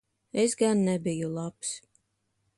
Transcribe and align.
Es 0.43 0.51
gan 0.61 0.81
nebiju 0.87 1.29
labs. 1.37 1.69